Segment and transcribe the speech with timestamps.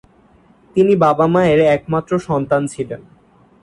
[0.75, 3.01] তিনি বাবা মায়ের একমাত্র সন্তান ছিলেন।